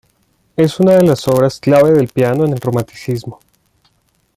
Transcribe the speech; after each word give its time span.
Es 0.55 0.79
una 0.79 0.93
de 0.93 1.03
las 1.03 1.27
obras 1.27 1.59
clave 1.59 1.91
del 1.91 2.07
piano 2.07 2.43
en 2.43 2.53
el 2.53 2.59
Romanticismo. 2.59 3.39